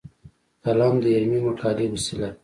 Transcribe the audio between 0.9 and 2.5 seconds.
د علمي مقالې وسیله ده